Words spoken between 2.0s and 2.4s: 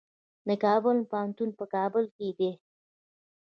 کې